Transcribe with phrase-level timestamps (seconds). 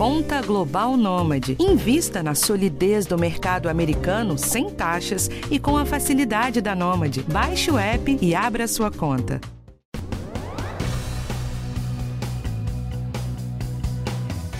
[0.00, 1.58] Conta Global Nômade.
[1.60, 7.22] Invista na solidez do mercado americano sem taxas e com a facilidade da Nômade.
[7.24, 9.38] Baixe o app e abra sua conta.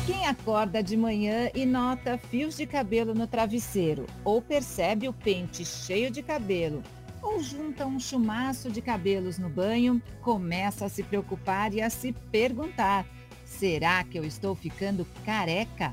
[0.05, 5.65] Quem acorda de manhã e nota fios de cabelo no travesseiro, ou percebe o pente
[5.65, 6.83] cheio de cabelo,
[7.23, 12.13] ou junta um chumaço de cabelos no banho, começa a se preocupar e a se
[12.31, 13.07] perguntar:
[13.51, 15.93] será que eu estou ficando careca?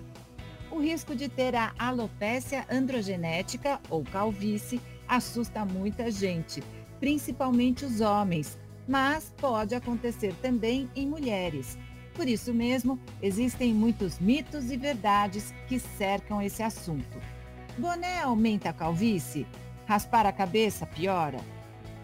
[0.72, 6.62] O risco de ter a alopécia androgenética ou calvície assusta muita gente,
[7.00, 11.78] principalmente os homens, mas pode acontecer também em mulheres.
[12.14, 17.20] Por isso mesmo, existem muitos mitos e verdades que cercam esse assunto.
[17.78, 19.48] Boné aumenta a calvície?
[19.86, 21.40] Raspar a cabeça piora?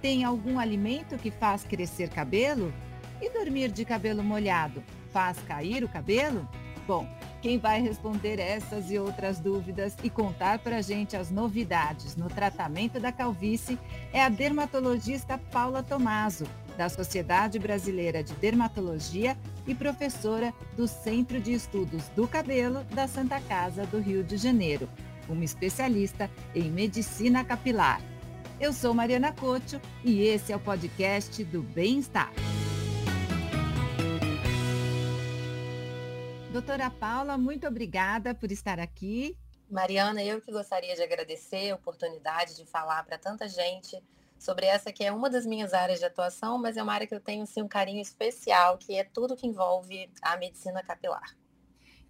[0.01, 2.73] Tem algum alimento que faz crescer cabelo?
[3.23, 6.45] E dormir de cabelo molhado faz cair o cabelo?
[6.85, 7.07] Bom,
[7.41, 12.27] quem vai responder essas e outras dúvidas e contar para a gente as novidades no
[12.27, 13.79] tratamento da calvície
[14.11, 16.45] é a dermatologista Paula Tomaso,
[16.77, 23.39] da Sociedade Brasileira de Dermatologia e professora do Centro de Estudos do Cabelo da Santa
[23.39, 24.89] Casa do Rio de Janeiro
[25.29, 28.01] uma especialista em medicina capilar.
[28.59, 32.29] Eu sou Mariana Cocho e esse é o podcast do Bem-Estar.
[36.53, 39.35] Doutora Paula, muito obrigada por estar aqui.
[39.67, 43.99] Mariana, eu que gostaria de agradecer a oportunidade de falar para tanta gente
[44.37, 47.15] sobre essa que é uma das minhas áreas de atuação, mas é uma área que
[47.15, 51.35] eu tenho assim, um carinho especial, que é tudo que envolve a medicina capilar.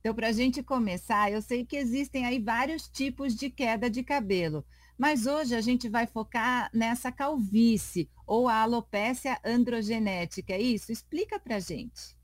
[0.02, 4.04] Então, para a gente começar, eu sei que existem aí vários tipos de queda de
[4.04, 4.66] cabelo,
[4.98, 10.92] mas hoje a gente vai focar nessa calvície ou a alopécia androgenética, é isso?
[10.92, 12.22] Explica para a gente.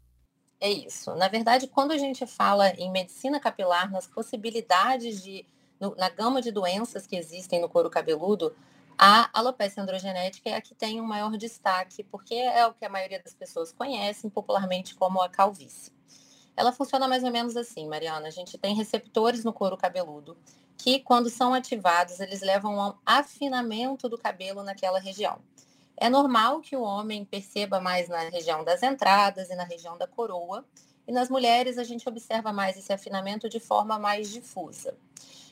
[0.62, 1.16] É isso.
[1.16, 5.46] Na verdade, quando a gente fala em medicina capilar, nas possibilidades de,
[5.80, 8.54] no, na gama de doenças que existem no couro cabeludo,
[8.98, 12.89] a alopécia androgenética é a que tem um maior destaque, porque é o que a
[12.89, 15.94] maioria das pessoas conhecem popularmente como a calvície.
[16.58, 18.28] Ela funciona mais ou menos assim, Mariana.
[18.28, 20.36] A gente tem receptores no couro cabeludo
[20.78, 25.39] que, quando são ativados, eles levam a um afinamento do cabelo naquela região.
[26.02, 30.08] É normal que o homem perceba mais na região das entradas e na região da
[30.08, 30.65] coroa,
[31.05, 34.95] e nas mulheres a gente observa mais esse afinamento de forma mais difusa.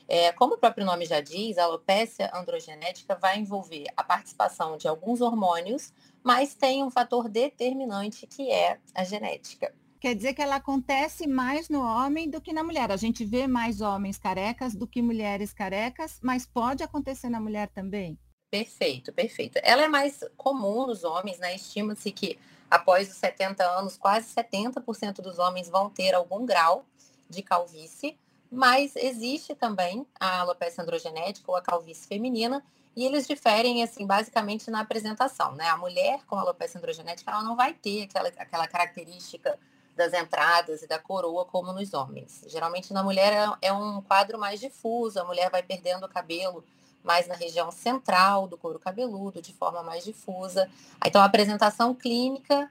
[0.07, 4.88] É, como o próprio nome já diz, a alopecia androgenética vai envolver a participação de
[4.88, 5.91] alguns hormônios,
[6.24, 11.69] mas tem um fator determinante que é a genética quer dizer que ela acontece mais
[11.69, 12.91] no homem do que na mulher.
[12.91, 17.68] A gente vê mais homens carecas do que mulheres carecas, mas pode acontecer na mulher
[17.69, 18.18] também?
[18.50, 19.59] Perfeito, perfeito.
[19.62, 21.53] Ela é mais comum nos homens, né?
[21.53, 22.40] Estima-se que
[22.72, 26.86] após os 70 anos, quase 70% dos homens vão ter algum grau
[27.30, 28.18] de calvície,
[28.50, 32.63] mas existe também a alopecia androgenética ou a calvície feminina,
[32.96, 35.68] e eles diferem, assim, basicamente na apresentação, né?
[35.68, 39.59] A mulher com alopecia androgenética, ela não vai ter aquela, aquela característica
[39.96, 42.46] das entradas e da coroa como nos homens.
[42.47, 46.63] Geralmente na mulher é, é um quadro mais difuso, a mulher vai perdendo o cabelo
[47.07, 50.69] mais na região central do couro cabeludo, de forma mais difusa.
[51.03, 52.69] Então a apresentação clínica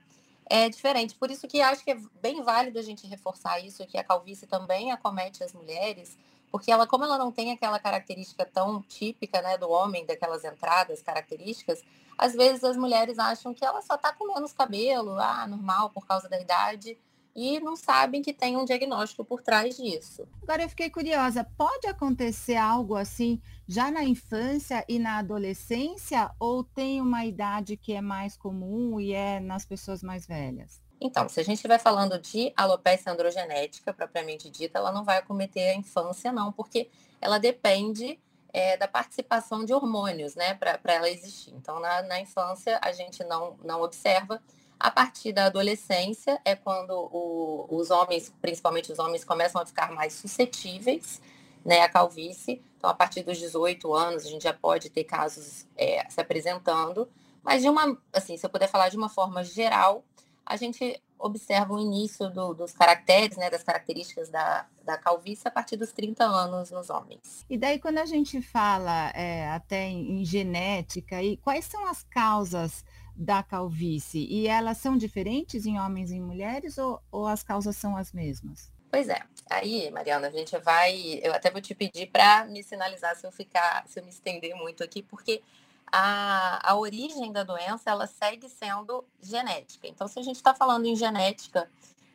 [0.48, 1.14] é diferente.
[1.14, 4.46] Por isso que acho que é bem válido a gente reforçar isso, que a calvície
[4.46, 6.16] também acomete as mulheres,
[6.52, 11.02] porque ela, como ela não tem aquela característica tão típica né, do homem, daquelas entradas
[11.02, 11.82] características,
[12.16, 16.06] às vezes as mulheres acham que ela só está com menos cabelo, ah, normal, por
[16.06, 16.96] causa da idade,
[17.36, 20.26] e não sabem que tem um diagnóstico por trás disso.
[20.42, 26.64] Agora eu fiquei curiosa, pode acontecer algo assim já na infância e na adolescência ou
[26.64, 30.80] tem uma idade que é mais comum e é nas pessoas mais velhas?
[30.98, 35.70] Então, se a gente estiver falando de alopecia androgenética propriamente dita, ela não vai acometer
[35.70, 36.88] a infância não, porque
[37.20, 38.18] ela depende
[38.50, 41.52] é, da participação de hormônios, né, para ela existir.
[41.54, 44.42] Então, na, na infância, a gente não, não observa,
[44.78, 49.90] a partir da adolescência é quando o, os homens, principalmente os homens, começam a ficar
[49.92, 51.20] mais suscetíveis
[51.64, 52.62] né, à calvície.
[52.76, 57.08] Então, a partir dos 18 anos, a gente já pode ter casos é, se apresentando.
[57.42, 60.04] Mas, de uma, assim, se eu puder falar de uma forma geral,
[60.44, 65.50] a gente observa o início do, dos caracteres, né, das características da, da calvície a
[65.50, 67.44] partir dos 30 anos nos homens.
[67.48, 72.02] E daí, quando a gente fala é, até em, em genética, e quais são as
[72.04, 72.84] causas
[73.16, 74.26] da calvície?
[74.26, 78.12] E elas são diferentes em homens e em mulheres ou, ou as causas são as
[78.12, 78.70] mesmas?
[78.90, 79.20] Pois é.
[79.50, 81.20] Aí, Mariana, a gente vai.
[81.22, 84.54] Eu até vou te pedir para me sinalizar se eu ficar, se eu me estender
[84.54, 85.42] muito aqui, porque
[85.90, 89.86] a, a origem da doença ela segue sendo genética.
[89.86, 91.68] Então, se a gente está falando em genética,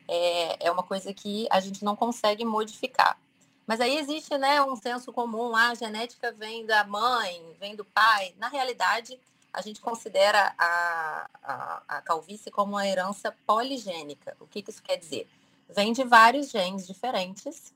[0.08, 3.18] é, é uma coisa que a gente não consegue modificar.
[3.66, 7.84] Mas aí existe né, um senso comum, ah, a genética vem da mãe, vem do
[7.84, 8.34] pai.
[8.38, 9.18] Na realidade,
[9.52, 14.36] a gente considera a, a, a calvície como uma herança poligênica.
[14.40, 15.28] O que, que isso quer dizer?
[15.68, 17.74] Vem de vários genes diferentes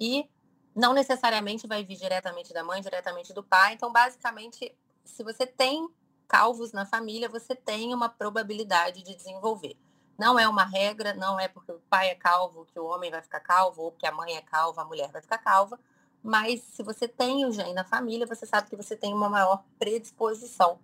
[0.00, 0.28] e
[0.74, 3.74] não necessariamente vai vir diretamente da mãe, diretamente do pai.
[3.74, 4.74] Então, basicamente,
[5.04, 5.88] se você tem
[6.26, 9.76] calvos na família, você tem uma probabilidade de desenvolver.
[10.18, 13.22] Não é uma regra, não é porque o pai é calvo que o homem vai
[13.22, 15.78] ficar calvo, ou porque a mãe é calva, a mulher vai ficar calva.
[16.28, 19.64] Mas se você tem o gene na família, você sabe que você tem uma maior
[19.78, 20.78] predisposição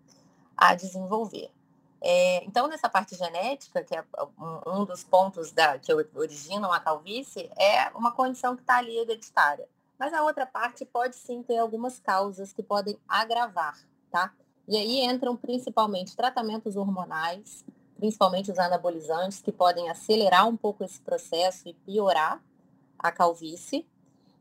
[0.56, 1.50] a desenvolver.
[2.00, 4.02] É, então, nessa parte genética, que é
[4.66, 9.68] um, dos pontos da, que originam a calvície, é uma condição que está ali hereditária.
[9.98, 13.78] Mas a outra parte pode sim ter algumas causas que podem agravar,
[14.10, 14.32] tá?
[14.66, 17.66] E aí entram principalmente tratamentos hormonais,
[17.98, 22.42] principalmente os anabolizantes, que podem acelerar um pouco esse processo e piorar
[22.98, 23.86] a calvície.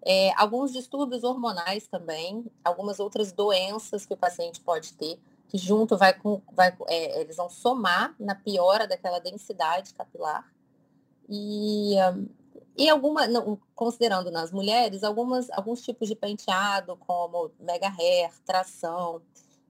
[0.06, 5.18] É, alguns distúrbios hormonais também, algumas outras doenças que o paciente pode ter,
[5.48, 10.52] que junto vai com, vai, é, eles vão somar na piora daquela densidade capilar.
[11.30, 11.96] E,
[12.78, 19.22] e alguma, não, considerando nas mulheres, algumas, alguns tipos de penteado, como mega hair, tração,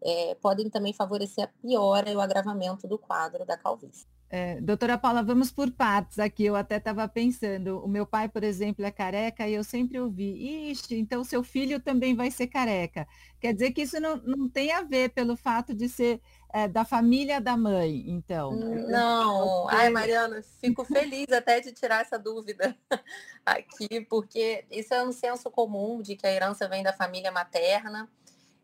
[0.02, 4.08] é, podem também favorecer a piora e o agravamento do quadro da calvície.
[4.36, 6.44] É, doutora Paula, vamos por partes aqui.
[6.44, 10.72] Eu até estava pensando, o meu pai, por exemplo, é careca e eu sempre ouvi,
[10.72, 13.08] ixi, então seu filho também vai ser careca.
[13.40, 16.20] Quer dizer que isso não, não tem a ver pelo fato de ser
[16.52, 18.54] é, da família da mãe, então.
[18.56, 22.76] Não, ai Mariana, fico feliz até de tirar essa dúvida
[23.46, 28.10] aqui, porque isso é um senso comum de que a herança vem da família materna.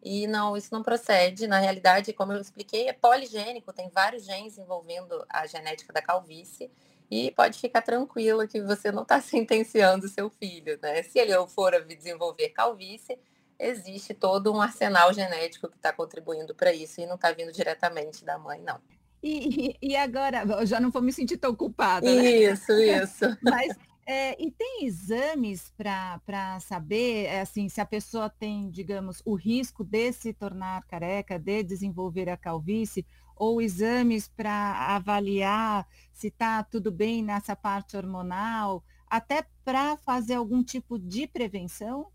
[0.01, 1.48] E não, isso não procede.
[1.48, 6.72] Na realidade, como eu expliquei, é poligênico, tem vários genes envolvendo a genética da calvície.
[7.12, 11.04] E pode ficar tranquilo que você não está sentenciando seu filho, né?
[11.04, 13.18] Se ele for a desenvolver calvície,
[13.57, 18.24] existe todo um arsenal genético que está contribuindo para isso e não está vindo diretamente
[18.24, 18.80] da mãe, não.
[19.22, 22.06] E, e, agora, eu já não vou me sentir tão culpada.
[22.06, 22.31] Né?
[22.31, 23.25] Isso, isso.
[23.44, 23.75] Mas
[24.12, 29.84] é, e tem exames para saber, é, assim, se a pessoa tem, digamos, o risco
[29.84, 36.92] de se tornar careca, de desenvolver a calvície, ou exames para avaliar se está tudo
[36.92, 42.12] bem nessa parte hormonal, até para fazer algum tipo de prevenção?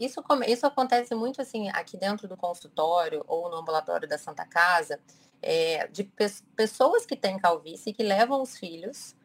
[0.00, 4.98] Isso, isso acontece muito assim aqui dentro do consultório ou no ambulatório da Santa Casa,
[5.40, 9.16] é, de pe pessoas que têm calvície que levam os filhos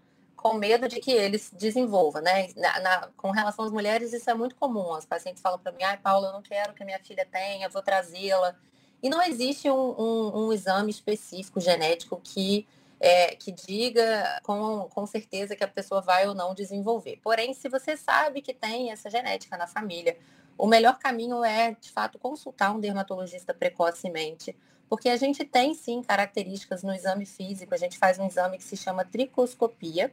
[0.44, 2.50] com medo de que eles desenvolvam, né?
[2.58, 4.94] Na, na, com relação às mulheres, isso é muito comum.
[4.94, 7.70] As pacientes falam para mim, ai, Paula, eu não quero que a minha filha tenha,
[7.70, 8.54] vou trazê-la.
[9.02, 12.68] E não existe um, um, um, exame específico genético que,
[13.00, 17.22] é, que diga com, com certeza que a pessoa vai ou não desenvolver.
[17.24, 20.18] Porém, se você sabe que tem essa genética na família,
[20.58, 24.54] o melhor caminho é, de fato, consultar um dermatologista precocemente,
[24.90, 28.64] porque a gente tem sim características no exame físico, a gente faz um exame que
[28.64, 30.12] se chama tricoscopia,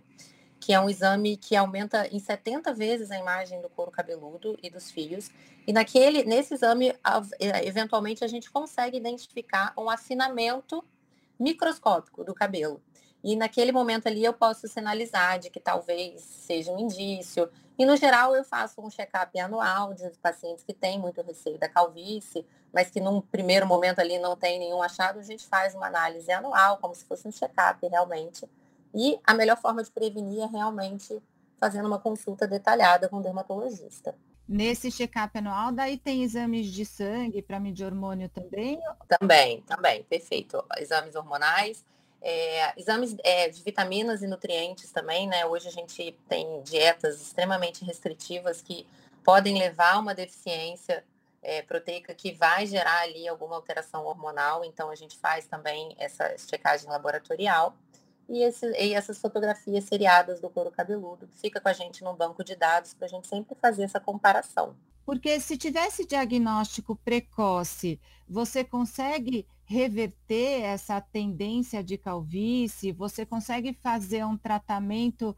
[0.59, 4.69] que é um exame que aumenta em 70 vezes a imagem do couro cabeludo e
[4.69, 5.31] dos fios.
[5.67, 6.95] E naquele, nesse exame,
[7.39, 10.85] é, eventualmente a gente consegue identificar um afinamento
[11.39, 12.83] microscópico do cabelo.
[13.23, 17.49] E naquele momento ali eu posso sinalizar de que talvez seja um indício.
[17.79, 21.69] E no geral eu faço um check-up anual de pacientes que têm muito receio da
[21.69, 25.87] calvície, mas que num primeiro momento ali não tem nenhum achado, a gente faz uma
[25.87, 28.49] análise anual, como se fosse um check-up realmente.
[28.95, 31.23] E a melhor forma de prevenir é realmente
[31.59, 34.15] fazendo uma consulta detalhada com o dermatologista.
[34.49, 38.81] Nesse check-up anual, daí tem exames de sangue para medir hormônio também?
[39.07, 40.65] Também, também, perfeito.
[40.77, 41.85] Exames hormonais,
[42.23, 45.47] é, exames é, de vitaminas e nutrientes também, né?
[45.47, 48.87] Hoje a gente tem dietas extremamente restritivas que
[49.25, 51.05] podem levar a uma deficiência
[51.43, 56.37] é, proteica que vai gerar ali alguma alteração hormonal, então a gente faz também essa
[56.37, 57.75] checagem laboratorial.
[58.29, 62.45] E, esse, e essas fotografias seriadas do couro cabeludo, fica com a gente no banco
[62.45, 64.77] de dados para a gente sempre fazer essa comparação.
[65.05, 72.91] Porque se tivesse diagnóstico precoce, você consegue reverter essa tendência de calvície?
[72.91, 75.37] Você consegue fazer um tratamento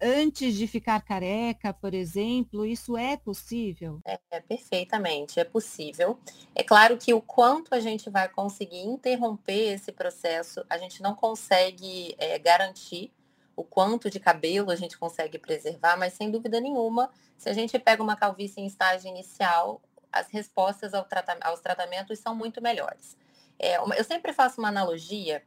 [0.00, 2.64] antes de ficar careca, por exemplo?
[2.64, 4.00] Isso é possível?
[4.06, 6.18] É, é, perfeitamente, é possível.
[6.54, 11.14] É claro que o quanto a gente vai conseguir interromper esse processo, a gente não
[11.14, 13.12] consegue é, garantir
[13.54, 17.78] o quanto de cabelo a gente consegue preservar, mas sem dúvida nenhuma, se a gente
[17.78, 23.16] pega uma calvície em estágio inicial, as respostas ao tratam aos tratamentos são muito melhores.
[23.58, 25.42] É, eu sempre faço uma analogia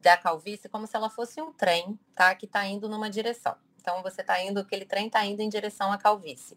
[0.00, 2.34] da calvície como se ela fosse um trem, tá?
[2.34, 3.54] Que está indo numa direção.
[3.80, 6.56] Então você está indo, aquele trem está indo em direção à calvície.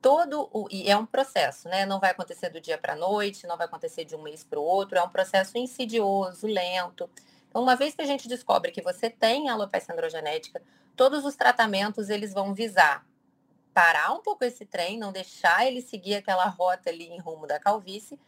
[0.00, 1.84] Todo o, e é um processo, né?
[1.84, 4.58] Não vai acontecer do dia para a noite, não vai acontecer de um mês para
[4.58, 7.10] o outro, é um processo insidioso, lento.
[7.48, 10.62] Então, uma vez que a gente descobre que você tem alopecia androgenética,
[10.96, 13.04] todos os tratamentos eles vão visar
[13.72, 17.58] parar um pouco esse trem, não deixar ele seguir aquela rota ali em rumo da
[17.58, 18.18] calvície,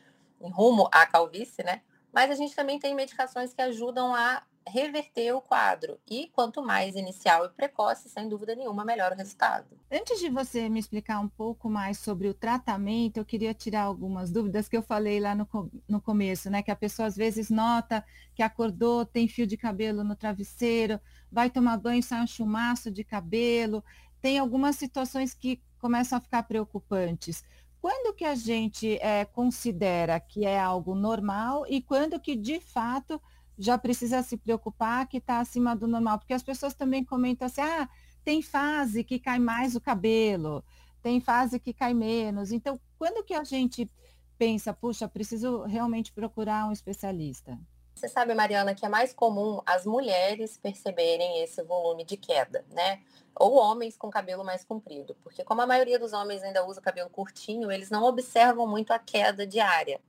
[0.40, 1.82] em rumo à calvície, né?
[2.12, 5.98] Mas a gente também tem medicações que ajudam a reverter o quadro.
[6.08, 9.66] E quanto mais inicial e precoce, sem dúvida nenhuma, melhor o resultado.
[9.90, 14.30] Antes de você me explicar um pouco mais sobre o tratamento, eu queria tirar algumas
[14.30, 15.48] dúvidas que eu falei lá no,
[15.88, 16.62] no começo, né?
[16.62, 18.04] Que a pessoa às vezes nota
[18.34, 21.00] que acordou, tem fio de cabelo no travesseiro,
[21.30, 23.84] vai tomar banho, sai um chumaço de cabelo.
[24.20, 27.42] Tem algumas situações que começam a ficar preocupantes.
[27.82, 33.20] Quando que a gente é, considera que é algo normal e quando que de fato
[33.58, 37.60] já precisa se preocupar que está acima do normal, porque as pessoas também comentam assim,
[37.60, 37.88] ah,
[38.22, 40.64] tem fase que cai mais o cabelo,
[41.02, 42.52] tem fase que cai menos.
[42.52, 43.90] Então, quando que a gente
[44.38, 47.58] pensa, puxa, preciso realmente procurar um especialista?
[47.94, 53.00] Você sabe, Mariana, que é mais comum as mulheres perceberem esse volume de queda, né?
[53.34, 57.08] Ou homens com cabelo mais comprido, porque como a maioria dos homens ainda usa cabelo
[57.08, 60.00] curtinho, eles não observam muito a queda diária.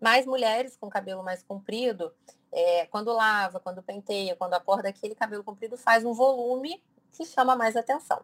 [0.00, 2.12] Mas mulheres com cabelo mais comprido,
[2.52, 7.56] é, quando lava, quando penteia, quando acorda, aquele cabelo comprido faz um volume que chama
[7.56, 8.22] mais atenção.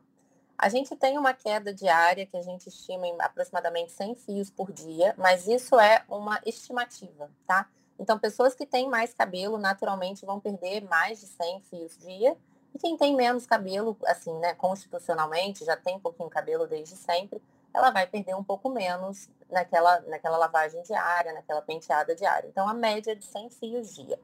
[0.57, 4.73] A gente tem uma queda diária que a gente estima em aproximadamente 100 fios por
[4.73, 7.69] dia, mas isso é uma estimativa, tá?
[7.99, 12.37] Então, pessoas que têm mais cabelo naturalmente vão perder mais de 100 fios dia.
[12.75, 16.97] E quem tem menos cabelo, assim, né, constitucionalmente, já tem um pouquinho de cabelo desde
[16.97, 17.41] sempre,
[17.73, 22.49] ela vai perder um pouco menos naquela, naquela lavagem diária, naquela penteada diária.
[22.49, 24.19] Então, a média é de 100 fios dia.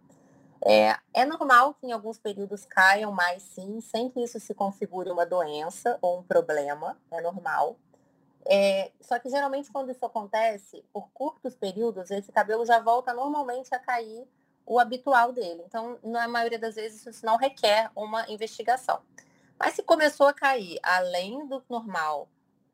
[0.62, 5.10] É, é normal que em alguns períodos caiam mais sim, sem que isso se configure
[5.10, 7.76] uma doença ou um problema, é normal.
[8.46, 13.74] É, só que geralmente quando isso acontece, por curtos períodos, esse cabelo já volta normalmente
[13.74, 14.26] a cair
[14.66, 15.62] o habitual dele.
[15.66, 19.00] Então, na maioria das vezes, isso não requer uma investigação.
[19.58, 22.28] Mas se começou a cair além do normal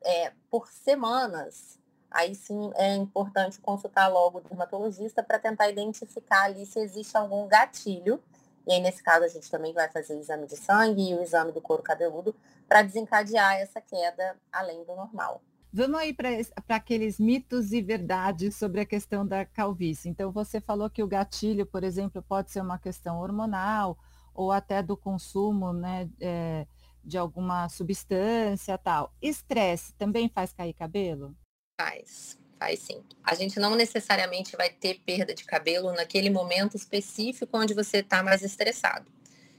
[0.04, 1.78] é, por semanas,
[2.10, 7.48] aí sim é importante consultar logo o dermatologista para tentar identificar ali se existe algum
[7.48, 8.22] gatilho.
[8.66, 11.22] E aí, nesse caso, a gente também vai fazer o exame de sangue e o
[11.22, 12.34] exame do couro cabeludo
[12.68, 15.40] para desencadear essa queda além do normal.
[15.72, 20.08] Vamos aí para aqueles mitos e verdades sobre a questão da calvície.
[20.08, 23.98] Então, você falou que o gatilho, por exemplo, pode ser uma questão hormonal
[24.34, 26.66] ou até do consumo né, é,
[27.02, 29.14] de alguma substância tal.
[29.22, 31.34] Estresse também faz cair cabelo?
[31.80, 33.02] Faz, faz sim.
[33.22, 38.22] A gente não necessariamente vai ter perda de cabelo naquele momento específico onde você está
[38.22, 39.10] mais estressado.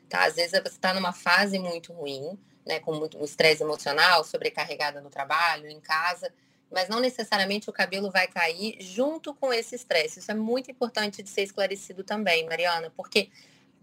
[0.10, 0.26] Tá?
[0.26, 2.38] Às vezes você está numa fase muito ruim,
[2.68, 6.32] né, com muito estresse emocional, sobrecarregada no trabalho, em casa,
[6.70, 10.20] mas não necessariamente o cabelo vai cair junto com esse estresse.
[10.20, 13.30] Isso é muito importante de ser esclarecido também, Mariana, porque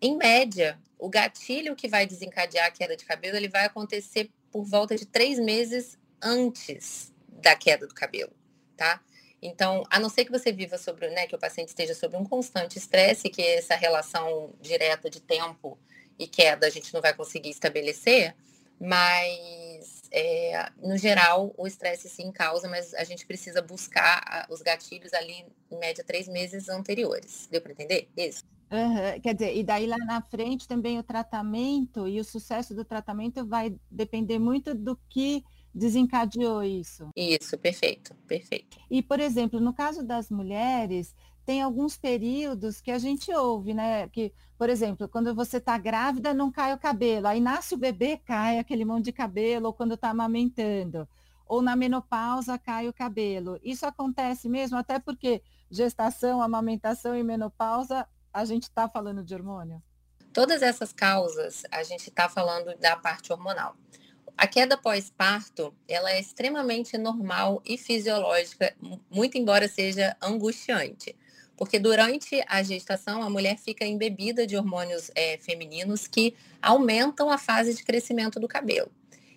[0.01, 4.65] em média, o gatilho que vai desencadear a queda de cabelo, ele vai acontecer por
[4.65, 8.33] volta de três meses antes da queda do cabelo,
[8.77, 9.01] tá?
[9.41, 12.25] Então, a não ser que você viva sobre, né, que o paciente esteja sob um
[12.25, 15.79] constante estresse, que essa relação direta de tempo
[16.19, 18.35] e queda a gente não vai conseguir estabelecer,
[18.81, 25.13] mas é, no geral o estresse sim causa, mas a gente precisa buscar os gatilhos
[25.13, 27.49] ali em média três meses anteriores.
[27.51, 28.09] Deu para entender?
[28.17, 28.43] Isso.
[28.71, 29.21] Uhum.
[29.21, 33.47] Quer dizer, e daí lá na frente também o tratamento e o sucesso do tratamento
[33.47, 37.09] vai depender muito do que desencadeou isso.
[37.17, 38.79] Isso, perfeito, perfeito.
[38.89, 41.15] E, por exemplo, no caso das mulheres,
[41.45, 44.09] tem alguns períodos que a gente ouve, né?
[44.09, 47.27] Que, por exemplo, quando você está grávida, não cai o cabelo.
[47.27, 51.09] Aí nasce o bebê, cai aquele monte de cabelo, ou quando está amamentando.
[51.47, 53.61] Ou na menopausa cai o cabelo.
[53.63, 59.83] Isso acontece mesmo, até porque gestação, amamentação e menopausa a gente está falando de hormônio?
[60.33, 63.77] Todas essas causas, a gente está falando da parte hormonal.
[64.37, 68.75] A queda pós-parto, ela é extremamente normal e fisiológica,
[69.09, 71.17] muito embora seja angustiante.
[71.57, 77.39] Porque durante a gestação, a mulher fica embebida de hormônios é, femininos que aumentam a
[77.39, 78.91] fase de crescimento do cabelo.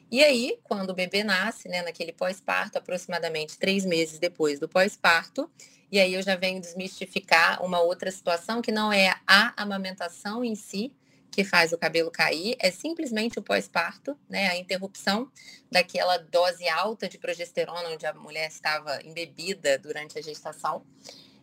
[0.10, 5.50] E aí, quando o bebê nasce, né, naquele pós-parto, aproximadamente três meses depois do pós-parto,
[5.92, 10.56] e aí eu já venho desmistificar uma outra situação que não é a amamentação em
[10.56, 10.94] si
[11.38, 15.32] que faz o cabelo cair, é simplesmente o pós-parto, né, a interrupção
[15.72, 20.84] daquela dose alta de progesterona onde a mulher estava embebida durante a gestação.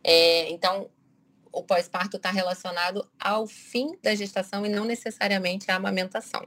[0.05, 0.91] É, então,
[1.51, 6.47] o pós-parto está relacionado ao fim da gestação e não necessariamente à amamentação.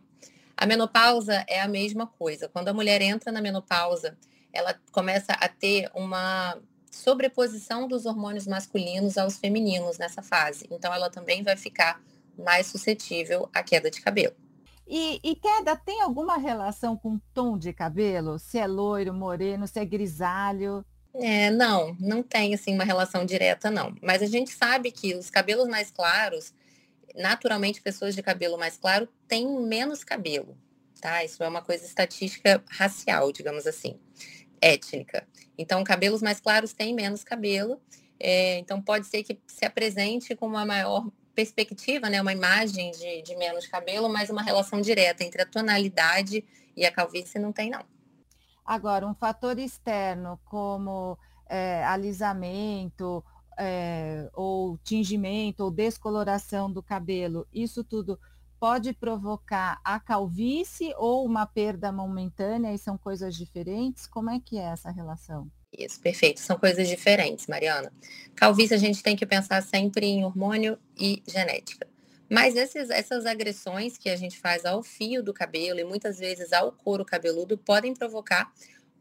[0.55, 2.47] A menopausa é a mesma coisa.
[2.47, 4.17] Quando a mulher entra na menopausa,
[4.53, 6.57] ela começa a ter uma
[6.91, 10.67] sobreposição dos hormônios masculinos aos femininos nessa fase.
[10.71, 12.01] Então, ela também vai ficar
[12.37, 14.35] mais suscetível à queda de cabelo.
[14.87, 18.39] E, e, queda tem alguma relação com tom de cabelo?
[18.39, 20.85] Se é loiro, moreno, se é grisalho?
[21.19, 23.95] É, não, não tem assim uma relação direta, não.
[24.01, 26.53] Mas a gente sabe que os cabelos mais claros,
[27.15, 30.55] naturalmente, pessoas de cabelo mais claro têm menos cabelo,
[31.01, 31.23] tá?
[31.23, 33.99] Isso é uma coisa estatística racial, digamos assim,
[34.61, 35.27] étnica.
[35.57, 37.81] Então, cabelos mais claros têm menos cabelo.
[38.19, 43.21] É, então, pode ser que se apresente com uma maior perspectiva, né, uma imagem de,
[43.21, 46.43] de menos cabelo, mas uma relação direta entre a tonalidade
[46.75, 47.85] e a calvície não tem, não.
[48.67, 53.23] Agora, um fator externo como é, alisamento
[53.57, 58.19] é, ou tingimento ou descoloração do cabelo, isso tudo
[58.59, 64.05] pode provocar a calvície ou uma perda momentânea e são coisas diferentes?
[64.05, 65.49] Como é que é essa relação?
[65.71, 66.41] Isso, perfeito.
[66.41, 67.91] São coisas diferentes, Mariana.
[68.35, 71.87] Calvície a gente tem que pensar sempre em hormônio e genética.
[72.29, 76.51] Mas esses, essas agressões que a gente faz ao fio do cabelo e muitas vezes
[76.51, 78.51] ao couro cabeludo podem provocar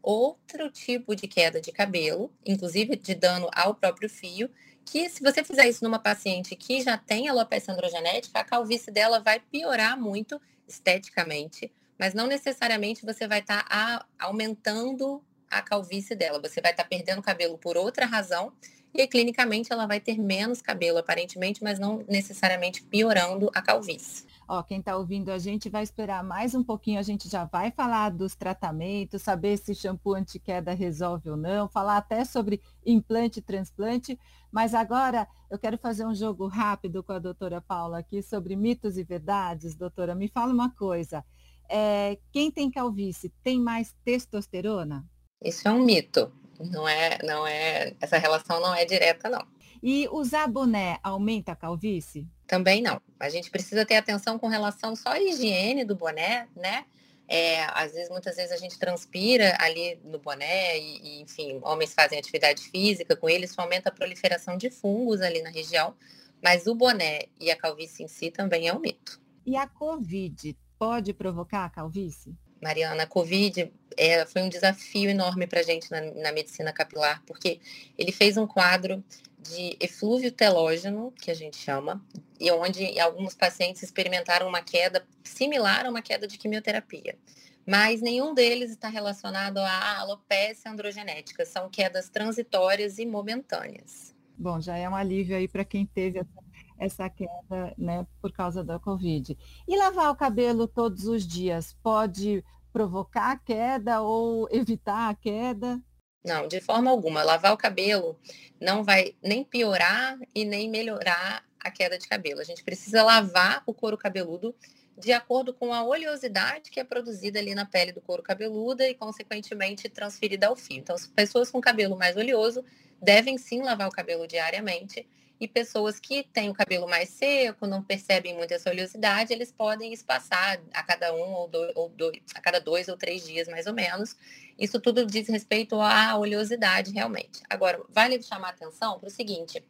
[0.01, 4.49] outro tipo de queda de cabelo, inclusive de dano ao próprio fio,
[4.85, 9.19] que se você fizer isso numa paciente que já tem alopecia androgenética, a calvície dela
[9.19, 11.69] vai piorar muito esteticamente,
[11.99, 16.39] mas não necessariamente você vai estar tá aumentando a calvície dela.
[16.41, 18.53] Você vai estar tá perdendo cabelo por outra razão
[18.97, 24.25] e clinicamente ela vai ter menos cabelo aparentemente, mas não necessariamente piorando a calvície.
[24.47, 27.69] Ó, quem está ouvindo a gente vai esperar mais um pouquinho, a gente já vai
[27.69, 33.43] falar dos tratamentos, saber se shampoo anti-queda resolve ou não, falar até sobre implante e
[33.43, 34.17] transplante,
[34.51, 38.97] mas agora eu quero fazer um jogo rápido com a doutora Paula aqui sobre mitos
[38.97, 39.75] e verdades.
[39.75, 41.23] Doutora, me fala uma coisa,
[41.69, 45.05] é, quem tem calvície tem mais testosterona?
[45.43, 46.31] Isso é um mito.
[46.59, 49.45] Não é, não é, essa relação não é direta, não.
[49.81, 52.27] E usar boné aumenta a calvície?
[52.47, 52.99] Também não.
[53.19, 56.85] A gente precisa ter atenção com relação só à higiene do boné, né?
[57.27, 61.93] É, às vezes, muitas vezes a gente transpira ali no boné e, e, enfim, homens
[61.93, 65.93] fazem atividade física com ele, isso aumenta a proliferação de fungos ali na região,
[66.41, 69.19] mas o boné e a calvície em si também é um mito.
[69.45, 72.33] E a COVID pode provocar a calvície?
[72.61, 77.23] Mariana, a Covid é, foi um desafio enorme para a gente na, na, medicina capilar,
[77.25, 77.59] porque
[77.97, 79.03] ele fez um quadro
[79.39, 82.03] de eflúvio telógeno, que a gente chama,
[82.39, 87.17] e onde alguns pacientes experimentaram uma queda similar a uma queda de quimioterapia.
[87.65, 94.15] Mas nenhum deles está relacionado à alopecia androgenética, são quedas transitórias e momentâneas.
[94.37, 96.46] Bom, já é um alívio aí para quem teve essa
[96.79, 99.37] essa queda, né, por causa da Covid.
[99.67, 105.81] E lavar o cabelo todos os dias pode provocar a queda ou evitar a queda?
[106.23, 107.23] Não, de forma alguma.
[107.23, 108.19] Lavar o cabelo
[108.59, 112.41] não vai nem piorar e nem melhorar a queda de cabelo.
[112.41, 114.53] A gente precisa lavar o couro cabeludo
[114.97, 118.95] de acordo com a oleosidade que é produzida ali na pele do couro cabeludo e,
[118.95, 120.77] consequentemente, transferida ao fio.
[120.77, 122.63] Então, pessoas com cabelo mais oleoso
[123.01, 125.07] devem sim lavar o cabelo diariamente
[125.39, 129.93] e pessoas que têm o cabelo mais seco, não percebem muito essa oleosidade, eles podem
[129.93, 133.67] espaçar a cada um ou dois, ou dois, a cada dois ou três dias, mais
[133.67, 134.15] ou menos.
[134.57, 137.41] Isso tudo diz respeito à oleosidade, realmente.
[137.49, 139.63] Agora, vale chamar atenção para o seguinte: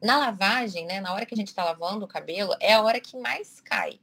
[0.00, 3.00] na lavagem, né, na hora que a gente está lavando o cabelo, é a hora
[3.00, 3.98] que mais cai.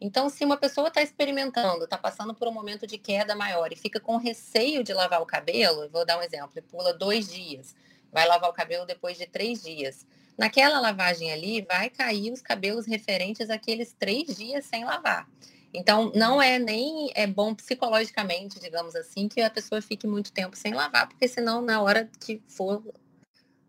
[0.00, 3.76] Então, se uma pessoa está experimentando, está passando por um momento de queda maior e
[3.76, 7.74] fica com receio de lavar o cabelo, vou dar um exemplo, pula dois dias,
[8.16, 10.06] vai lavar o cabelo depois de três dias.
[10.38, 15.28] Naquela lavagem ali, vai cair os cabelos referentes àqueles três dias sem lavar.
[15.74, 20.56] Então, não é nem é bom psicologicamente, digamos assim, que a pessoa fique muito tempo
[20.56, 22.82] sem lavar, porque senão, na hora que for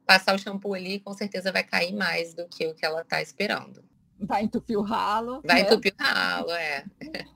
[0.05, 3.21] passar o shampoo ali, com certeza vai cair mais do que o que ela está
[3.21, 3.83] esperando.
[4.17, 5.41] Vai entupir o ralo.
[5.43, 5.61] Vai né?
[5.63, 6.85] entupir o ralo, é.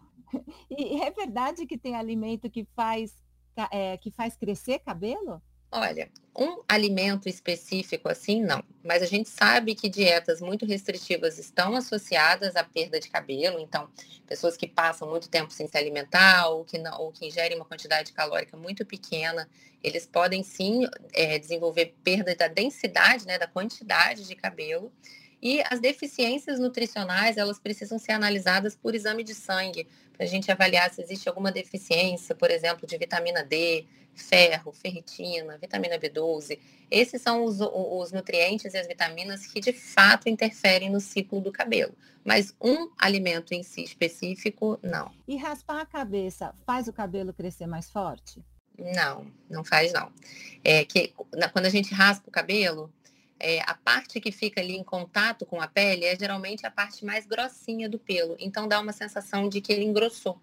[0.70, 3.22] E é verdade que tem alimento que faz,
[3.70, 5.42] é, que faz crescer cabelo?
[5.72, 8.62] Olha, um alimento específico assim, não.
[8.84, 13.58] Mas a gente sabe que dietas muito restritivas estão associadas à perda de cabelo.
[13.58, 13.90] Então,
[14.28, 17.66] pessoas que passam muito tempo sem se alimentar ou que, não, ou que ingerem uma
[17.66, 19.50] quantidade calórica muito pequena,
[19.82, 24.92] eles podem sim é, desenvolver perda da densidade, né, da quantidade de cabelo.
[25.42, 30.52] E as deficiências nutricionais, elas precisam ser analisadas por exame de sangue, para a gente
[30.52, 36.60] avaliar se existe alguma deficiência, por exemplo, de vitamina D, ferro, ferritina, vitamina B12.
[36.90, 41.52] Esses são os, os, nutrientes e as vitaminas que de fato interferem no ciclo do
[41.52, 41.94] cabelo.
[42.24, 45.12] Mas um alimento em si específico, não.
[45.28, 48.44] E raspar a cabeça faz o cabelo crescer mais forte?
[48.78, 50.12] Não, não faz não.
[50.64, 51.14] É que
[51.52, 52.92] quando a gente raspa o cabelo,
[53.40, 57.06] é, a parte que fica ali em contato com a pele é geralmente a parte
[57.06, 58.36] mais grossinha do pelo.
[58.40, 60.40] Então dá uma sensação de que ele engrossou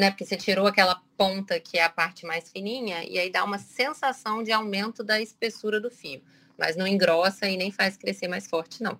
[0.00, 0.10] né?
[0.10, 3.58] Porque você tirou aquela ponta que é a parte mais fininha e aí dá uma
[3.58, 6.22] sensação de aumento da espessura do fio,
[6.56, 8.98] mas não engrossa e nem faz crescer mais forte, não.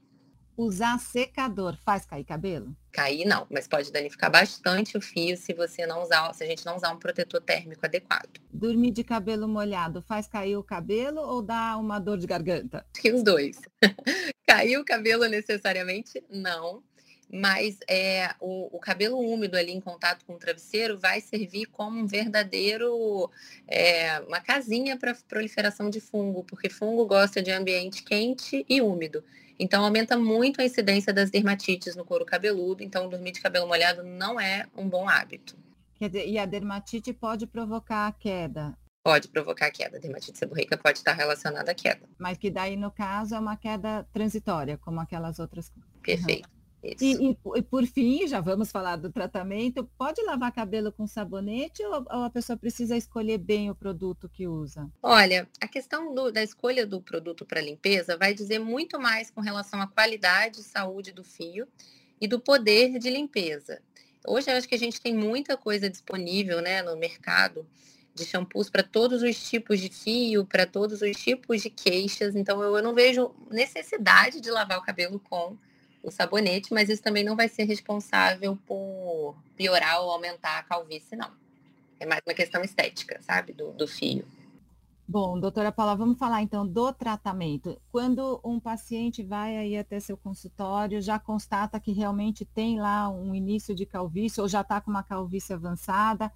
[0.55, 2.77] Usar secador faz cair cabelo?
[2.93, 6.67] Cair não, mas pode danificar bastante o fio se você não usar, se a gente
[6.67, 8.39] não usar um protetor térmico adequado.
[8.53, 12.85] Dormir de cabelo molhado faz cair o cabelo ou dá uma dor de garganta?
[13.01, 13.59] Que os dois.
[14.47, 16.83] cair o cabelo necessariamente não,
[17.33, 22.01] mas é, o, o, cabelo úmido ali em contato com o travesseiro vai servir como
[22.01, 23.31] um verdadeiro,
[23.69, 29.23] é, uma casinha para proliferação de fungo, porque fungo gosta de ambiente quente e úmido.
[29.59, 32.83] Então, aumenta muito a incidência das dermatites no couro cabeludo.
[32.83, 35.55] Então, dormir de cabelo molhado não é um bom hábito.
[35.97, 38.75] Quer dizer, e a dermatite pode provocar queda?
[39.05, 39.99] Pode provocar queda.
[39.99, 42.09] A dermatite seborreica pode estar relacionada à queda.
[42.19, 45.71] Mas que daí, no caso, é uma queda transitória, como aquelas outras.
[46.03, 46.49] Perfeito.
[46.49, 46.60] Uhum.
[46.83, 49.85] E, e, e, por fim, já vamos falar do tratamento.
[49.99, 54.47] Pode lavar cabelo com sabonete ou, ou a pessoa precisa escolher bem o produto que
[54.47, 54.91] usa?
[55.03, 59.41] Olha, a questão do, da escolha do produto para limpeza vai dizer muito mais com
[59.41, 61.69] relação à qualidade e saúde do fio
[62.21, 63.83] e do poder de limpeza.
[64.27, 67.67] Hoje eu acho que a gente tem muita coisa disponível né, no mercado
[68.15, 72.35] de shampoos para todos os tipos de fio, para todos os tipos de queixas.
[72.35, 75.57] Então eu, eu não vejo necessidade de lavar o cabelo com
[76.03, 81.17] o sabonete, mas isso também não vai ser responsável por piorar ou aumentar a calvície,
[81.17, 81.31] não.
[81.99, 84.25] É mais uma questão estética, sabe, do, do fio.
[85.07, 87.77] Bom, doutora Paula, vamos falar então do tratamento.
[87.91, 93.35] Quando um paciente vai aí até seu consultório, já constata que realmente tem lá um
[93.35, 96.33] início de calvície ou já está com uma calvície avançada,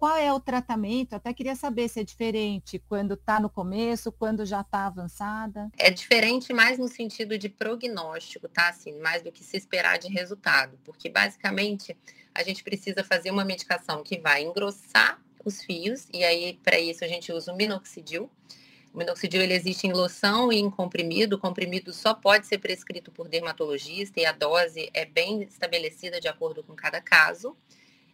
[0.00, 1.12] qual é o tratamento?
[1.12, 5.70] Até queria saber se é diferente quando está no começo, quando já está avançada.
[5.76, 8.70] É diferente mais no sentido de prognóstico, tá?
[8.70, 10.78] Assim, mais do que se esperar de resultado.
[10.84, 11.94] Porque basicamente
[12.34, 17.04] a gente precisa fazer uma medicação que vai engrossar os fios, e aí para isso
[17.04, 18.30] a gente usa o minoxidil.
[18.94, 21.36] O minoxidil ele existe em loção e em comprimido.
[21.36, 26.26] O comprimido só pode ser prescrito por dermatologista e a dose é bem estabelecida de
[26.26, 27.54] acordo com cada caso.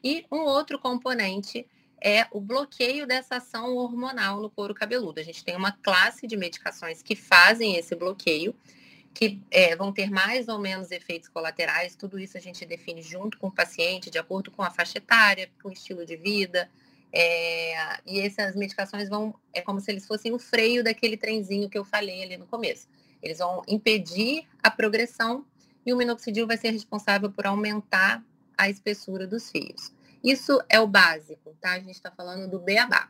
[0.03, 1.65] E um outro componente
[2.03, 5.21] é o bloqueio dessa ação hormonal no couro cabeludo.
[5.21, 8.55] A gente tem uma classe de medicações que fazem esse bloqueio,
[9.15, 11.97] que é, vão ter mais ou menos efeitos colaterais.
[11.97, 15.51] Tudo isso a gente define junto com o paciente, de acordo com a faixa etária,
[15.63, 16.69] com o estilo de vida.
[17.13, 21.79] É, e essas medicações vão, é como se eles fossem o freio daquele trenzinho que
[21.79, 22.87] eu falei ali no começo.
[23.23, 25.47] Eles vão impedir a progressão
[25.85, 28.23] e o minoxidil vai ser responsável por aumentar
[28.59, 29.96] a espessura dos fios.
[30.27, 31.75] Isso é o básico, tá?
[31.75, 33.09] A gente está falando do beabá.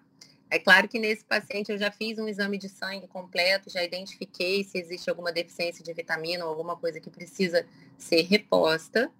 [0.50, 4.62] É claro que nesse paciente eu já fiz um exame de sangue completo, já identifiquei
[4.62, 9.10] se existe alguma deficiência de vitamina ou alguma coisa que precisa ser reposta.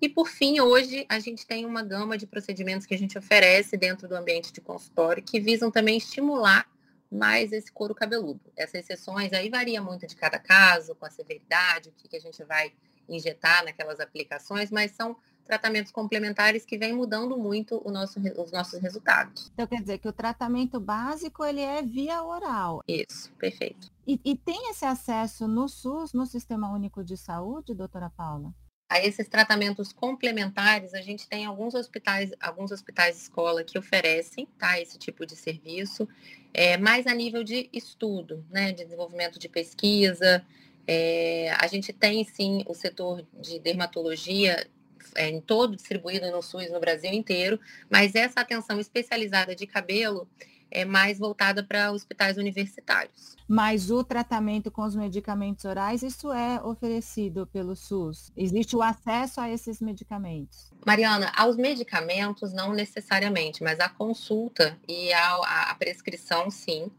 [0.00, 3.76] E por fim, hoje a gente tem uma gama de procedimentos que a gente oferece
[3.76, 6.68] dentro do ambiente de consultório que visam também estimular
[7.08, 8.40] mais esse couro cabeludo.
[8.56, 12.20] Essas sessões aí varia muito de cada caso, com a severidade, o que, que a
[12.20, 12.72] gente vai
[13.08, 19.50] injetar naquelas aplicações, mas são tratamentos complementares que vêm mudando muito nosso, os nossos resultados.
[19.52, 22.82] Então quer dizer que o tratamento básico ele é via oral.
[22.86, 23.90] Isso, perfeito.
[24.06, 28.52] E, e tem esse acesso no SUS, no Sistema Único de Saúde, doutora Paula?
[28.92, 34.78] A esses tratamentos complementares, a gente tem alguns hospitais, alguns hospitais escola que oferecem tá,
[34.78, 36.06] esse tipo de serviço,
[36.52, 40.44] é, mais a nível de estudo, né, de desenvolvimento de pesquisa.
[40.86, 44.68] É, a gente tem sim o setor de dermatologia
[45.14, 47.58] é, em todo distribuído no SUS no Brasil inteiro,
[47.90, 50.28] mas essa atenção especializada de cabelo
[50.72, 53.36] é mais voltada para hospitais universitários.
[53.46, 58.32] Mas o tratamento com os medicamentos orais, isso é oferecido pelo SUS?
[58.34, 60.72] Existe o acesso a esses medicamentos?
[60.86, 66.90] Mariana, aos medicamentos não necessariamente, mas a consulta e a, a prescrição sim.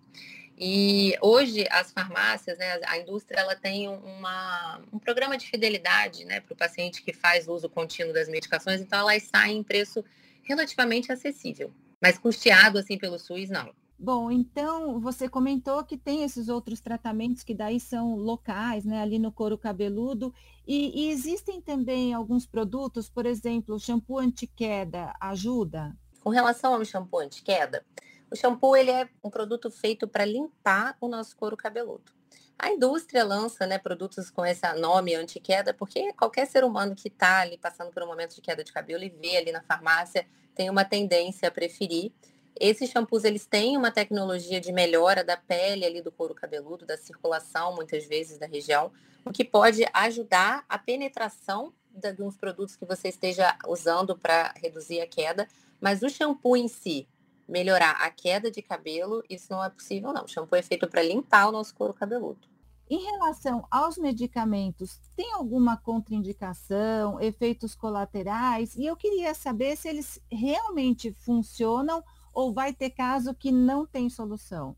[0.57, 6.39] E hoje as farmácias, né, a indústria, ela tem uma, um programa de fidelidade né,
[6.39, 10.03] para o paciente que faz uso contínuo das medicações, então elas saem em preço
[10.43, 11.73] relativamente acessível.
[12.01, 13.73] Mas custeado assim pelo SUS, não.
[13.97, 19.17] Bom, então você comentou que tem esses outros tratamentos que daí são locais, né, ali
[19.17, 20.33] no couro cabeludo,
[20.67, 25.95] e, e existem também alguns produtos, por exemplo, o shampoo anti-queda ajuda?
[26.21, 27.85] Com relação ao shampoo anti-queda,
[28.33, 32.11] o shampoo ele é um produto feito para limpar o nosso couro cabeludo.
[32.57, 37.41] A indústria lança né, produtos com esse nome anti-queda, porque qualquer ser humano que está
[37.41, 40.67] ali passando por um momento de queda de cabelo e vê ali na farmácia tem
[40.67, 42.11] uma tendência a preferir.
[42.59, 46.97] Esses shampoos eles têm uma tecnologia de melhora da pele ali do couro cabeludo, da
[46.97, 48.91] circulação muitas vezes da região,
[49.23, 55.01] o que pode ajudar a penetração de uns produtos que você esteja usando para reduzir
[55.01, 55.47] a queda,
[55.79, 57.07] mas o shampoo em si,
[57.47, 60.23] melhorar a queda de cabelo, isso não é possível não.
[60.23, 62.47] O shampoo é feito para limpar o nosso couro cabeludo.
[62.89, 68.75] Em relação aos medicamentos, tem alguma contraindicação, efeitos colaterais?
[68.75, 72.03] E eu queria saber se eles realmente funcionam
[72.33, 74.75] ou vai ter caso que não tem solução.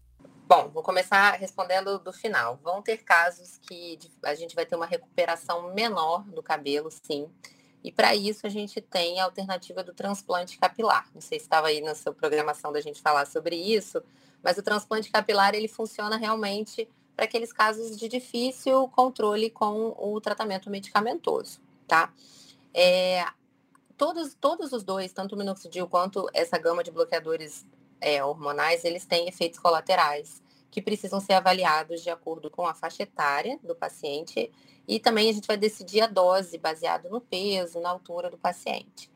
[0.47, 2.59] Bom, vou começar respondendo do final.
[2.63, 7.27] Vão ter casos que a gente vai ter uma recuperação menor do cabelo, sim.
[7.83, 11.07] E para isso a gente tem a alternativa do transplante capilar.
[11.13, 14.01] Não sei se estava aí na sua programação da gente falar sobre isso,
[14.43, 20.19] mas o transplante capilar ele funciona realmente para aqueles casos de difícil controle com o
[20.19, 22.11] tratamento medicamentoso, tá?
[22.73, 23.25] É,
[23.95, 27.65] todos, todos os dois, tanto o minoxidil quanto essa gama de bloqueadores
[28.01, 30.43] é, hormonais, eles têm efeitos colaterais
[30.75, 34.51] que precisam ser avaliados de acordo com a faixa etária do paciente
[34.85, 39.09] e também a gente vai decidir a dose baseado no peso, na altura do paciente.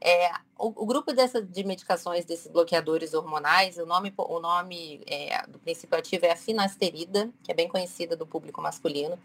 [0.00, 5.46] É, o, o, grupo dessa, de medicações desses bloqueadores hormonais, o nome, o nome é,
[5.46, 9.16] do princípio ativo é a finasterida, que é bem conhecida do público masculino.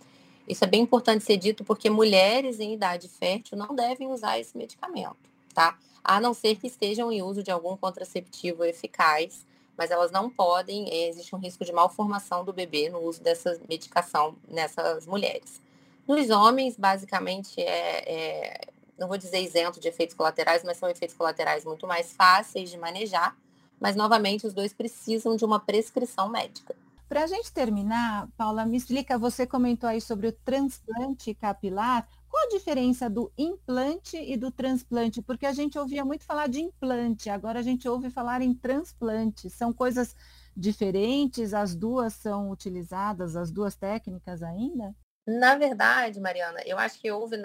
[0.48, 4.56] Isso é bem importante ser dito porque mulheres em idade fértil não devem usar esse
[4.56, 5.18] medicamento,
[5.56, 5.76] tá?
[6.04, 9.44] A não ser que estejam em uso de algum contraceptivo eficaz,
[9.80, 13.58] mas elas não podem, é, existe um risco de malformação do bebê no uso dessa
[13.70, 15.62] medicação nessas mulheres.
[16.06, 18.62] Nos homens, basicamente, é, é,
[18.98, 22.78] não vou dizer isento de efeitos colaterais, mas são efeitos colaterais muito mais fáceis de
[22.78, 23.38] manejar.
[23.80, 26.76] Mas, novamente, os dois precisam de uma prescrição médica.
[27.08, 32.06] Para a gente terminar, Paula, me explica, você comentou aí sobre o transplante capilar.
[32.30, 35.22] Qual a diferença do implante e do transplante?
[35.22, 39.50] Porque a gente ouvia muito falar de implante, agora a gente ouve falar em transplante.
[39.50, 40.16] São coisas
[40.56, 41.54] diferentes?
[41.54, 44.96] As duas são utilizadas, as duas técnicas ainda?
[45.28, 47.36] Na verdade, Mariana, eu acho que houve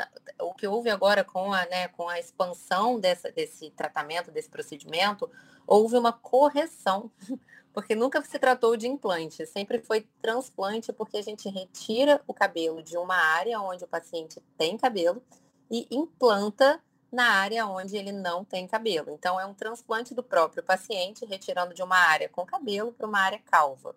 [0.41, 5.31] o que houve agora com a, né, com a expansão dessa, desse tratamento, desse procedimento,
[5.67, 7.11] houve uma correção,
[7.75, 12.81] porque nunca se tratou de implante, sempre foi transplante, porque a gente retira o cabelo
[12.81, 15.21] de uma área onde o paciente tem cabelo
[15.69, 19.11] e implanta na área onde ele não tem cabelo.
[19.11, 23.21] Então, é um transplante do próprio paciente, retirando de uma área com cabelo para uma
[23.21, 23.95] área calva.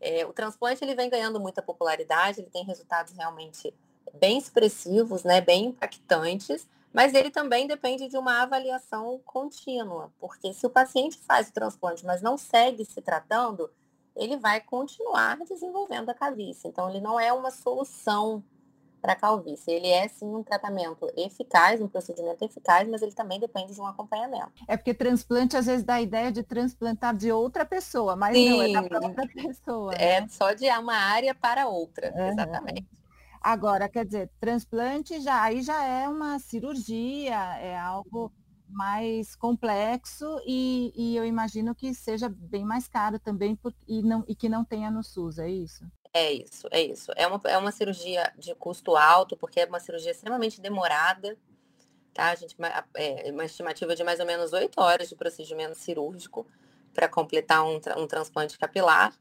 [0.00, 3.74] É, o transplante ele vem ganhando muita popularidade, ele tem resultados realmente
[4.14, 10.66] bem expressivos, né, bem impactantes, mas ele também depende de uma avaliação contínua, porque se
[10.66, 13.70] o paciente faz o transplante, mas não segue se tratando,
[14.16, 16.68] ele vai continuar desenvolvendo a calvície.
[16.68, 18.42] Então, ele não é uma solução
[19.00, 19.70] para a calvície.
[19.70, 23.86] Ele é sim um tratamento eficaz, um procedimento eficaz, mas ele também depende de um
[23.86, 24.52] acompanhamento.
[24.66, 28.50] É porque transplante às vezes dá a ideia de transplantar de outra pessoa, mas sim.
[28.50, 29.94] não, é da própria pessoa.
[29.94, 30.28] É né?
[30.28, 32.28] só de uma área para outra, uhum.
[32.28, 32.88] exatamente.
[33.40, 38.32] Agora, quer dizer, transplante já aí já é uma cirurgia, é algo
[38.68, 44.24] mais complexo e, e eu imagino que seja bem mais caro também por, e, não,
[44.28, 45.84] e que não tenha no SUS, é isso?
[46.12, 47.12] É isso, é isso.
[47.16, 51.36] É uma, é uma cirurgia de custo alto, porque é uma cirurgia extremamente demorada,
[52.12, 52.30] tá?
[52.30, 52.56] A gente
[52.94, 56.46] é uma estimativa de mais ou menos oito horas de procedimento cirúrgico
[56.92, 59.14] para completar um, um transplante capilar.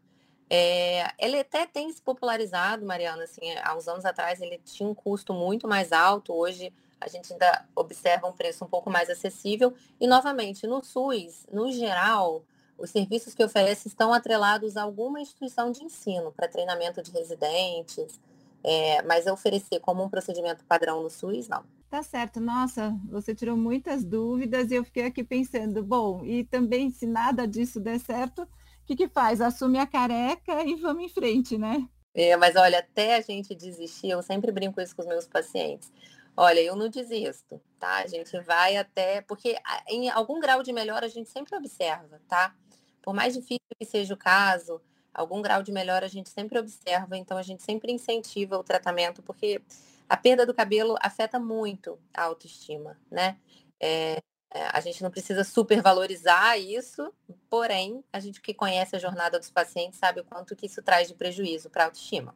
[0.49, 4.93] É, ele até tem se popularizado, Mariana, assim, há uns anos atrás ele tinha um
[4.93, 9.73] custo muito mais alto, hoje a gente ainda observa um preço um pouco mais acessível.
[9.99, 12.43] E, novamente, no SUS, no geral,
[12.77, 18.19] os serviços que oferece estão atrelados a alguma instituição de ensino para treinamento de residentes,
[18.63, 21.63] é, mas oferecer como um procedimento padrão no SUS, não.
[21.89, 22.39] Tá certo.
[22.39, 27.47] Nossa, você tirou muitas dúvidas e eu fiquei aqui pensando, bom, e também se nada
[27.47, 28.47] disso der certo,
[28.87, 29.41] que, que faz?
[29.41, 31.87] Assume a careca e vamos em frente, né?
[32.13, 35.91] É, mas olha, até a gente desistir, eu sempre brinco isso com os meus pacientes.
[36.35, 37.97] Olha, eu não desisto, tá?
[37.97, 39.55] A gente vai até, porque
[39.87, 42.55] em algum grau de melhora a gente sempre observa, tá?
[43.01, 44.81] Por mais difícil que seja o caso,
[45.13, 49.21] algum grau de melhora a gente sempre observa, então a gente sempre incentiva o tratamento,
[49.21, 49.61] porque
[50.07, 53.37] a perda do cabelo afeta muito a autoestima, né?
[53.79, 54.21] É,
[54.53, 57.13] É, a gente não precisa supervalorizar isso,
[57.49, 61.07] porém, a gente que conhece a jornada dos pacientes sabe o quanto que isso traz
[61.07, 62.33] de prejuízo para a autoestima.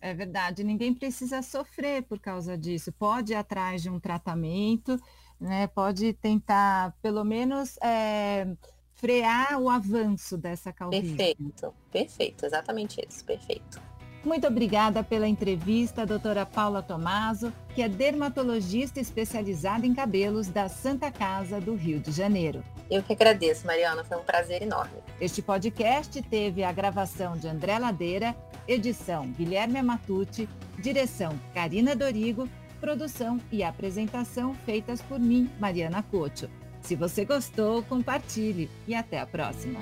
[0.00, 2.92] É verdade, ninguém precisa sofrer por causa disso.
[2.92, 5.00] Pode ir atrás de um tratamento,
[5.40, 5.66] né?
[5.68, 8.46] pode tentar, pelo menos, é,
[8.92, 11.16] frear o avanço dessa calvície.
[11.16, 13.80] Perfeito, perfeito, exatamente isso, perfeito.
[14.24, 21.10] Muito obrigada pela entrevista, doutora Paula Tomaso, que é dermatologista especializada em cabelos da Santa
[21.10, 22.64] Casa do Rio de Janeiro.
[22.90, 24.94] Eu que agradeço, Mariana, foi um prazer enorme.
[25.20, 28.34] Este podcast teve a gravação de André Ladeira,
[28.66, 32.48] edição Guilherme Amatucci, direção Karina Dorigo,
[32.80, 36.48] produção e apresentação feitas por mim, Mariana Cocho.
[36.80, 39.80] Se você gostou, compartilhe e até a próxima.